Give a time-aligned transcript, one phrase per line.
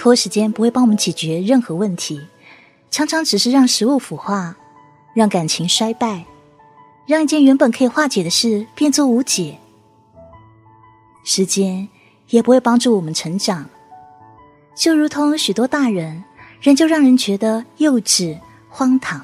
[0.00, 2.26] 拖时间不会帮我们解决任何问题，
[2.90, 4.56] 常常只是让食物腐化，
[5.12, 6.24] 让感情衰败，
[7.04, 9.58] 让一件原本可以化解的事变作无解。
[11.22, 11.86] 时间
[12.30, 13.68] 也不会帮助我们成长，
[14.74, 16.24] 就如同许多大人，
[16.62, 18.38] 仍旧让人觉得幼稚
[18.70, 19.20] 荒唐。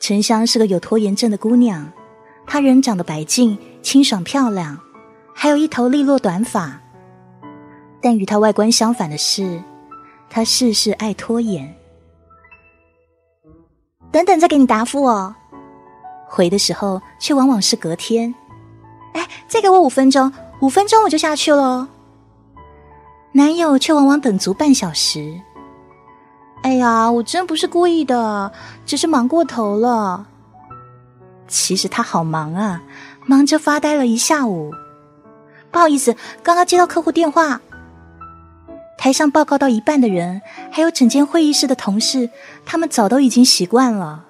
[0.00, 1.92] 沉香是个有拖延症的姑娘，
[2.44, 4.80] 她人长得白净、清爽、漂亮，
[5.32, 6.80] 还有一头利落短发。
[8.04, 9.62] 但与他外观相反的是，
[10.28, 11.74] 他事事爱拖延。
[14.12, 15.34] 等等，再给你答复哦。
[16.26, 18.34] 回的时候却往往是隔天。
[19.14, 21.88] 哎，再给我五分钟，五分钟我就下去了。
[23.32, 25.40] 男友却往往等足半小时。
[26.62, 28.52] 哎呀，我真不是故意的，
[28.84, 30.26] 只是忙过头了。
[31.48, 32.82] 其实他好忙啊，
[33.24, 34.74] 忙着发呆了一下午。
[35.70, 37.62] 不好意思，刚刚接到客户电话。
[38.96, 42.30] 台上报告到一半的人，还有整间会议室的同事，
[42.64, 44.24] 他们早都已经习惯了。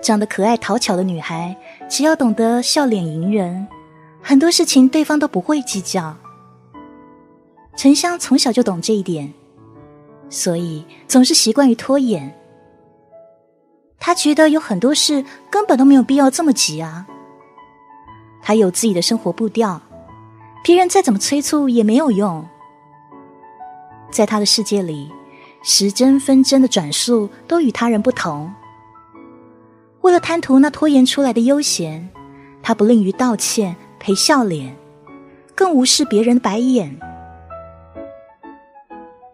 [0.00, 1.56] 长得可爱讨巧的女孩，
[1.88, 3.66] 只要懂得笑脸迎人，
[4.22, 6.16] 很多事情对方都不会计较。
[7.76, 9.32] 沉香从小就懂这一点，
[10.28, 12.32] 所以总是习惯于拖延。
[13.98, 17.06] 他觉得有很多事根本都没有必要这么急啊。
[18.42, 19.80] 他有自己的生活步调，
[20.64, 22.42] 别人再怎么催促也没有用。
[24.10, 25.12] 在他的世界里，
[25.62, 28.50] 时针分针的转速都与他人不同。
[30.00, 32.08] 为了贪图那拖延出来的悠闲，
[32.62, 34.74] 他不吝于道歉、赔笑脸，
[35.54, 36.98] 更无视别人的白眼。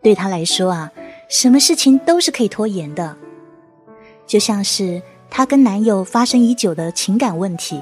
[0.02, 0.90] 对他来说啊，
[1.28, 3.16] 什么事情都是可以拖延的，
[4.26, 5.00] 就像是
[5.30, 7.80] 她跟男友发生已久的情感问题。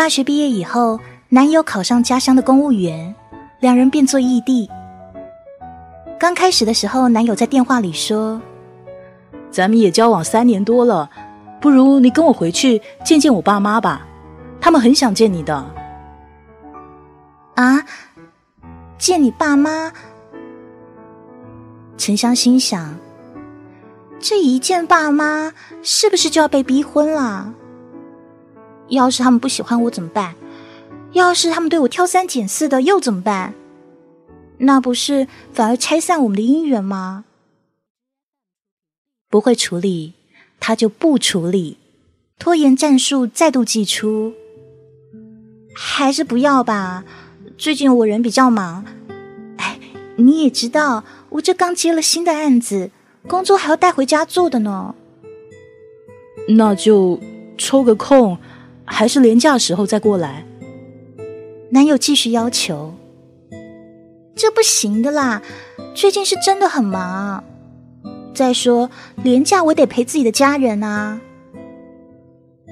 [0.00, 0.98] 大学毕业以后，
[1.28, 3.14] 男友考上家乡的公务员，
[3.60, 4.66] 两人便做异地。
[6.18, 8.40] 刚开始的时候，男友在电话里说。
[9.50, 11.10] 咱们也交往三年多了，
[11.60, 14.06] 不如你跟我回去见见我爸妈吧，
[14.58, 15.54] 他们很想见你的。
[17.56, 17.84] 啊，
[18.96, 19.92] 见你爸妈？
[21.98, 22.96] 沉香心想，
[24.18, 25.52] 这一见爸妈，
[25.82, 27.52] 是不是就要被逼婚了？
[28.90, 30.34] 要是他们不喜欢我怎么办？
[31.12, 33.54] 要是他们对我挑三拣四的，又怎么办？
[34.58, 37.24] 那不是反而拆散我们的姻缘吗？
[39.28, 40.12] 不会处理，
[40.58, 41.78] 他就不处理。
[42.38, 44.32] 拖延战术再度祭出，
[45.74, 47.04] 还是不要吧。
[47.58, 48.84] 最近我人比较忙，
[49.58, 49.78] 哎，
[50.16, 52.90] 你也知道，我这刚接了新的案子，
[53.28, 54.94] 工作还要带回家做的呢。
[56.48, 57.20] 那就
[57.58, 58.38] 抽个空，
[58.92, 60.44] 还是年假时候再过来。
[61.70, 62.92] 男友继续要求，
[64.34, 65.40] 这不行的啦，
[65.94, 67.42] 最近是真的很忙。
[68.34, 68.90] 再说，
[69.22, 71.20] 廉价我得陪自己的家人啊！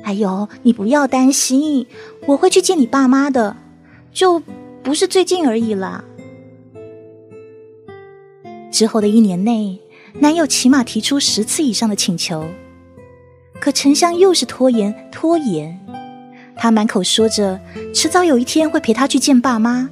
[0.02, 1.86] 哎呦，你不要担心，
[2.26, 3.56] 我会去见你爸妈的，
[4.12, 4.42] 就
[4.82, 6.04] 不是最近而已啦。
[8.70, 9.78] 之后的一年内，
[10.14, 12.44] 男友起码提出十次以上的请求，
[13.60, 15.78] 可沉香又是拖延拖延。
[16.58, 17.58] 他满口说着
[17.94, 19.88] 迟早有一天会陪他去见爸妈，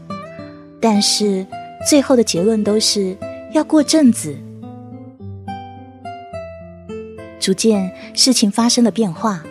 [0.81, 1.47] 但是
[1.89, 3.17] 最后的结论都是
[3.53, 4.37] 要过阵子。
[7.39, 9.45] 逐渐，事情发生了变化。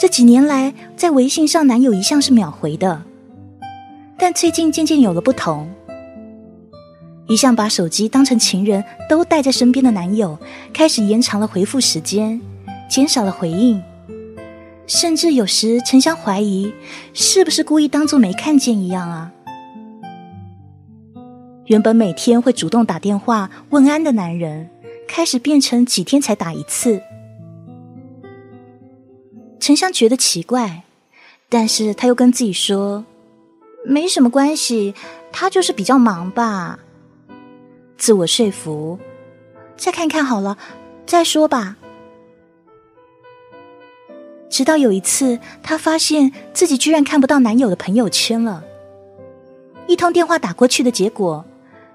[0.00, 3.02] 这几年来，在微信上，男友一向是秒回的，
[4.16, 5.68] 但最近渐渐有了不同。
[7.26, 10.38] 一向把手机当成情人都带在身边的男友，
[10.72, 12.40] 开始延长了回复时间，
[12.88, 13.82] 减少了回应，
[14.86, 16.72] 甚至有时沉香怀疑，
[17.12, 19.32] 是不是故意当做没看见一样啊？
[21.66, 24.70] 原本每天会主动打电话问安的男人。
[25.06, 27.00] 开始变成几天才打一次，
[29.60, 30.82] 沉香觉得奇怪，
[31.48, 33.04] 但是他又跟自己说，
[33.84, 34.94] 没什么关系，
[35.30, 36.78] 他就是比较忙吧。
[37.98, 38.98] 自我说服，
[39.76, 40.56] 再看看好了，
[41.06, 41.76] 再说吧。
[44.54, 48.62] 直到有一次，她发现自己居然看不到男友的朋友圈了。
[49.88, 51.44] 一通电话打过去的结果，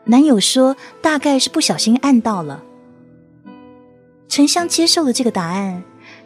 [0.04, 2.62] 男友说大概是不小心按到了。
[4.28, 5.82] 沉香接受了这个答案，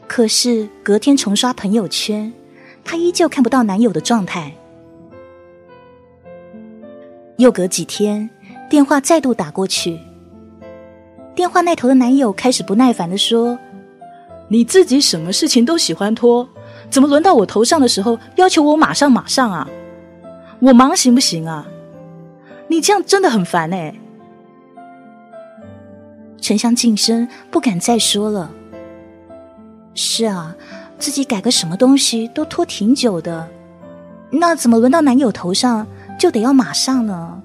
[0.07, 2.33] 可是隔天重刷朋友圈，
[2.83, 4.51] 她依旧看不到男友的状态。
[7.37, 8.27] 又隔几天，
[8.71, 9.99] 电话再度打过去，
[11.35, 13.59] 电话那头的男友开始不耐烦的说
[14.47, 16.47] ：“你自己什么事情都喜欢拖，
[16.89, 19.67] 怎么轮到我头上的时候，要求我马上马上啊？
[20.59, 21.65] 我忙行不行啊？
[22.67, 23.95] 你这样真的很烦哎！
[26.39, 28.51] 沉香噤声，不敢再说了。
[29.95, 30.55] 是啊，
[30.99, 33.47] 自己改个什么东西都拖挺久的，
[34.29, 35.87] 那怎么轮到男友头上
[36.19, 37.41] 就得要马上呢？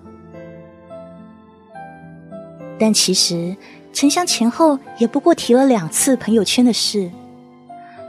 [2.78, 3.56] 但其实
[3.98, 7.10] 沉香前后也不过提了两次朋友圈的事，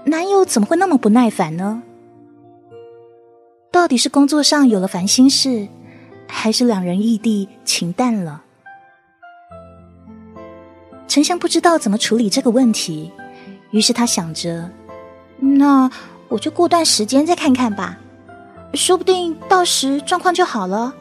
[0.05, 1.81] 男友怎么会那么不耐烦呢？
[3.71, 5.67] 到底是工作上有了烦心事，
[6.27, 8.43] 还是两人异地情淡了？
[11.07, 13.11] 沉香不知道怎么处理这个问题，
[13.71, 14.69] 于是他想着，
[15.39, 15.89] 那
[16.27, 17.97] 我就过段时间再看看吧，
[18.75, 20.93] 说不定到时状况就好了。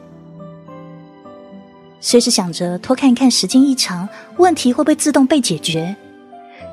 [2.01, 4.07] 随时想着多看一看，时间一长，
[4.37, 5.95] 问题会不会自动被解决？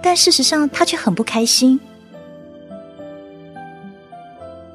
[0.02, 1.80] 但事实上，他却很不开心。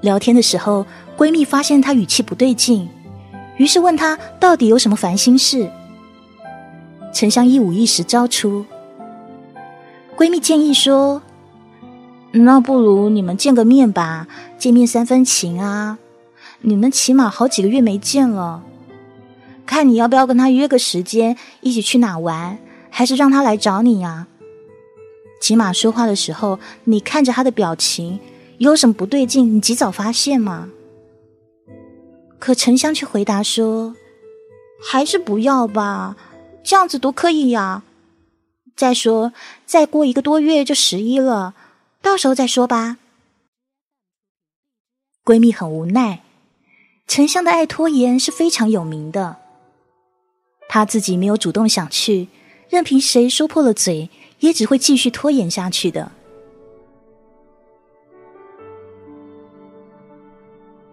[0.01, 2.89] 聊天的时候，闺蜜发现她语气不对劲，
[3.57, 5.69] 于是问她到底有什么烦心事。
[7.13, 8.65] 沉香一五一十招出，
[10.17, 11.21] 闺蜜建议说
[12.31, 14.27] ：“那不如你们见个面吧，
[14.57, 15.97] 见面三分情啊！
[16.61, 18.63] 你们起码好几个月没见了，
[19.71, 22.59] 看你要不要跟他约个时间，一起去哪玩，
[22.89, 24.27] 还是让他来找你呀？
[25.39, 28.19] 起码说话的时候，你看着他的表情，
[28.57, 30.67] 有什么不对劲，你及早发现嘛。”
[32.37, 33.95] 可沉香却回答说
[34.83, 36.17] ：“还是不要吧。”
[36.61, 37.83] 这样子多可以呀！
[38.75, 39.31] 再说，
[39.65, 41.55] 再过一个多月就十一了，
[42.01, 42.97] 到时候再说吧。
[45.23, 46.23] 闺蜜很无奈，
[47.07, 49.37] 沉香的爱拖延是非常有名的。
[50.73, 52.29] 她自己没有主动想去，
[52.69, 54.09] 任凭谁说破了嘴，
[54.39, 56.13] 也只会继续拖延下去的。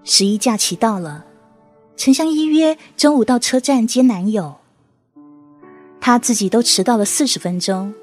[0.02, 1.26] 十一假期到了，
[1.96, 4.56] 沉香依约中午到车站接男友。
[6.00, 7.94] 她自己都迟到了四十分钟，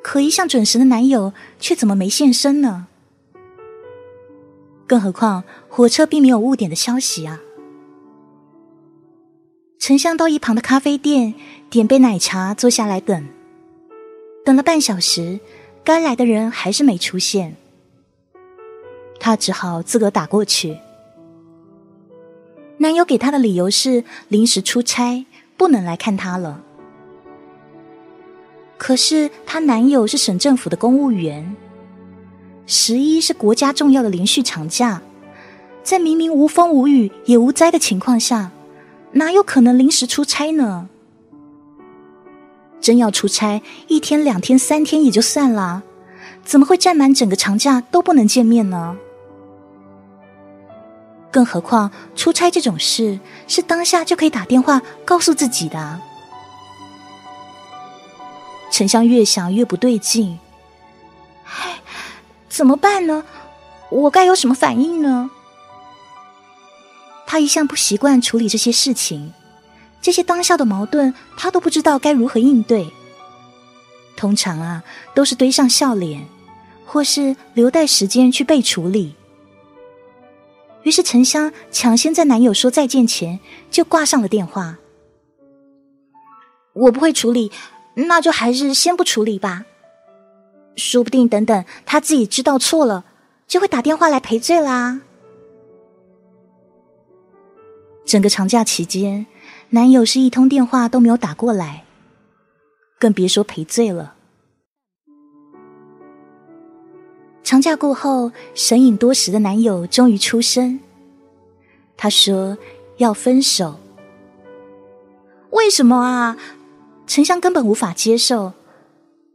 [0.00, 2.86] 可一向准时的男友却怎么没现身呢？
[4.86, 7.40] 更何况火车并没有误点的消息啊！
[9.86, 11.34] 沉香到一旁的咖啡店
[11.68, 13.28] 点杯奶茶，坐下来等。
[14.42, 15.38] 等了半小时，
[15.84, 17.54] 该来的人还是没出现，
[19.20, 20.78] 她只好自个打过去。
[22.78, 25.26] 男友给她的理由是临时出差，
[25.58, 26.62] 不能来看她了。
[28.78, 31.54] 可是她男友是省政府的公务员，
[32.64, 35.02] 十一是国家重要的连续长假，
[35.82, 38.50] 在明明无风无雨也无灾的情况下，
[39.14, 40.88] 哪有可能临时出差呢？
[42.80, 45.82] 真要出差，一天、两天、三天也就算了，
[46.44, 48.96] 怎么会占满整个长假都不能见面呢？
[51.30, 53.18] 更何况出差这种事
[53.48, 56.00] 是当下就可以打电话告诉自己的。
[58.70, 60.38] 沉香越想越不对劲，
[61.44, 61.80] 唉，
[62.48, 63.24] 怎么办呢？
[63.90, 65.30] 我该有什么反应呢？
[67.34, 69.32] 他一向不习惯处理这些事情，
[70.00, 72.88] 这些当下的矛盾，他都不知道该如何应对。
[74.16, 74.84] 通常啊，
[75.16, 76.28] 都是堆上笑脸，
[76.86, 79.16] 或是留待时间去被处理。
[80.84, 84.78] 于是沉香抢先在男友说再见前，就挂上了电话。
[86.72, 87.50] 我不会处理。
[87.96, 89.64] 那就还是先不处理吧，
[90.76, 93.04] 说不定等等他自己知道错了，
[93.48, 95.00] 就会打电话来赔罪啦。
[98.04, 99.26] 整个长假期间，
[99.70, 101.84] 男友是一通电话都没有打过来，
[102.98, 104.14] 更别说赔罪了。
[107.42, 110.80] 长假过后，神隐多时的男友终于出声，
[111.96, 112.56] 他说
[112.98, 113.78] 要分手。
[115.50, 116.36] 为什么啊？
[117.06, 118.54] 沉香根本无法接受，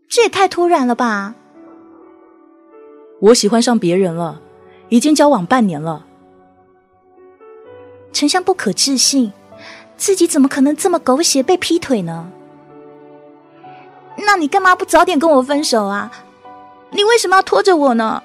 [0.08, 1.36] 这也太突然了吧！
[3.22, 4.42] 我喜欢上别人了，
[4.90, 6.08] 已经交往半年了。
[8.12, 9.32] 沉香不可置信，
[9.98, 12.32] 自己怎么可能这么狗血被劈腿呢？
[14.18, 16.12] 那你干嘛不早点跟我分手啊？
[16.92, 18.24] 你为什么要拖着我呢？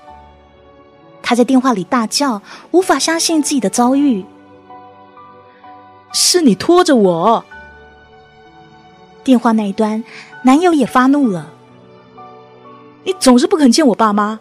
[1.23, 4.25] 他在电话里大叫，无法相信自己的遭遇。
[6.13, 7.45] 是你拖着我。
[9.23, 10.05] 电话那一端，
[10.43, 11.51] 男友也发怒了。
[13.05, 14.41] 你总是不肯见我爸妈，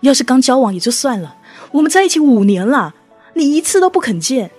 [0.00, 1.36] 要是刚交往也就算了，
[1.72, 2.94] 我们在一起五年了，
[3.34, 4.50] 你一次都不肯见。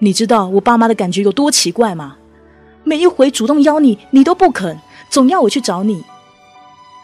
[0.00, 2.16] 你知道我爸妈的感觉有多奇怪吗？
[2.84, 4.78] 每一回主动邀你，你都不肯，
[5.10, 6.04] 总要我去找你。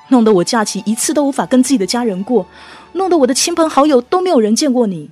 [0.09, 2.47] 弄得我假期一次都无法跟自己的家人过，
[2.93, 5.11] 弄得我的亲朋好友都没有人见过你。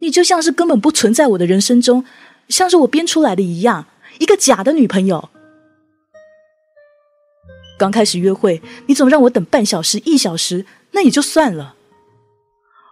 [0.00, 2.04] 你就像是根本不存在我的人生中，
[2.48, 3.86] 像是我编出来的一样，
[4.18, 5.30] 一个假的女朋友。
[7.76, 11.74] 刚开始约会，你总让我等半小时、一小时，那也就算了。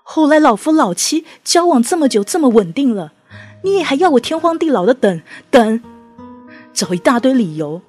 [0.02, 3.12] 后来老夫老妻，交往这么久，这么稳定了，
[3.62, 5.80] 你也还要我天荒地老的等等，
[6.72, 7.80] 找一大堆理由。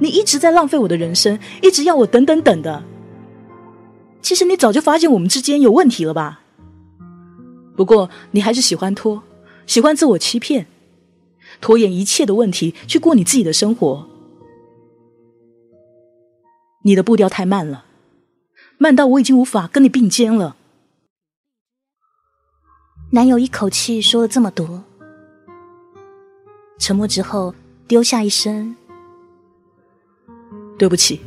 [0.00, 2.82] 你一直在浪费我的人生，一直要我等等等的。
[4.22, 6.40] 其实你早就发现我们之间有问题了吧？
[7.76, 9.22] 不过你还是喜欢拖，
[9.66, 10.66] 喜欢自我欺骗，
[11.60, 14.06] 拖延一切的问题，去过你自己的生活。
[16.82, 17.84] 你的步调太慢了，
[18.78, 20.56] 慢到我已经无法跟你并肩了。
[23.12, 24.84] 男友一口气说了这么多，
[26.78, 27.52] 沉默之后，
[27.88, 28.76] 丢下一声
[30.78, 31.20] “对不起”，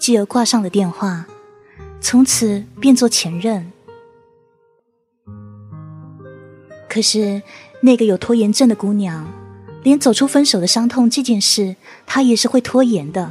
[0.00, 1.26] 继而挂上了电话，
[2.00, 3.70] 从此变作前任。
[6.88, 7.42] 可是，
[7.82, 9.30] 那个有拖延症的姑娘，
[9.82, 13.30] 连走出分手的伤痛这件事，她也是会拖延的。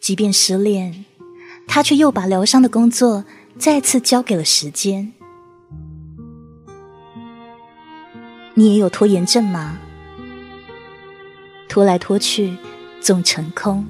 [0.00, 1.04] 即便失恋，
[1.66, 3.26] 她却又把疗伤的工作
[3.58, 5.12] 再次交给了时间。
[8.54, 9.78] 你也有拖延症吗？
[11.68, 12.56] 拖来拖去，
[13.00, 13.84] 总成空。